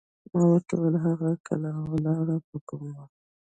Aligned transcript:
ما 0.31 0.41
ورته 0.49 0.73
وویل: 0.75 0.95
هغه 1.07 1.29
کله 1.47 1.69
ولاړه، 1.91 2.35
په 2.47 2.57
کوم 2.67 2.83
وخت؟ 2.95 3.13